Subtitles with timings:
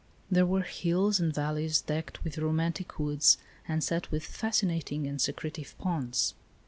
[0.31, 5.75] There were hills and valleys decked with romantic woods and set with fascinating and secretive
[5.77, 6.33] ponds.